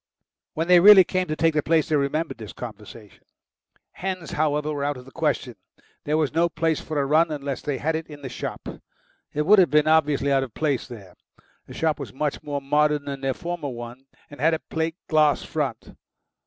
[0.55, 3.23] When they really came to take the place they remembered this conversation.
[3.91, 5.55] Hens, however, were out of the question;
[6.05, 8.67] there was no place for a run unless they had it in the shop.
[9.31, 11.13] It would have been obviously out of place there.
[11.67, 15.43] The shop was much more modern than their former one, and had a plate glass
[15.43, 15.93] front.